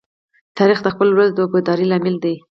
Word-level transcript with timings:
تاریخ 0.57 0.79
د 0.83 0.87
خپل 0.93 1.07
ولس 1.11 1.31
د 1.33 1.39
وفادارۍ 1.45 1.85
لامل 1.89 2.15
دی. 2.23 2.35